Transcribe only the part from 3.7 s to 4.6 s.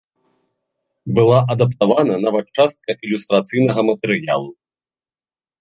матэрыялу.